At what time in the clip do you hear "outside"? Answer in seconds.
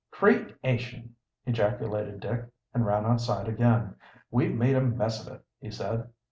3.05-3.47